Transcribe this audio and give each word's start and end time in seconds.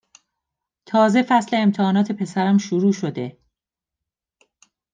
تازه 0.85 1.23
فصل 1.29 1.55
امتحانات 1.55 2.11
پسرم 2.11 2.57
شروع 2.57 2.93
شده 2.93 3.37